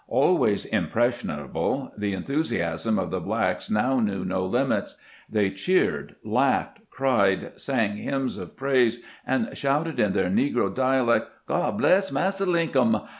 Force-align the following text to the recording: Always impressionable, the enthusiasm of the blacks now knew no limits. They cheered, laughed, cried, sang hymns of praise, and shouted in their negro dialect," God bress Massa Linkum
Always 0.07 0.65
impressionable, 0.65 1.91
the 1.95 2.13
enthusiasm 2.13 2.97
of 2.97 3.11
the 3.11 3.19
blacks 3.19 3.69
now 3.69 3.99
knew 3.99 4.25
no 4.25 4.41
limits. 4.43 4.95
They 5.29 5.51
cheered, 5.51 6.15
laughed, 6.25 6.79
cried, 6.89 7.51
sang 7.61 7.97
hymns 7.97 8.35
of 8.39 8.57
praise, 8.57 9.03
and 9.27 9.55
shouted 9.55 9.99
in 9.99 10.13
their 10.13 10.31
negro 10.31 10.73
dialect," 10.73 11.27
God 11.47 11.77
bress 11.77 12.11
Massa 12.11 12.47
Linkum 12.47 13.01